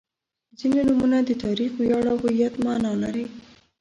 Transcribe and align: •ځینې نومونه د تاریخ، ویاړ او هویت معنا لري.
•ځینې 0.59 0.81
نومونه 0.87 1.17
د 1.27 1.29
تاریخ، 1.43 1.71
ویاړ 1.75 2.05
او 2.11 2.17
هویت 2.23 2.53
معنا 2.65 2.91
لري. 3.03 3.25